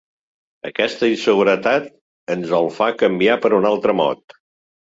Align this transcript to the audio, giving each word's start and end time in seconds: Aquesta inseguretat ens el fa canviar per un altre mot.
Aquesta 0.69 1.09
inseguretat 1.11 1.85
ens 2.37 2.57
el 2.61 2.73
fa 2.79 2.91
canviar 3.05 3.37
per 3.45 3.55
un 3.63 3.73
altre 3.75 3.97
mot. 4.01 4.39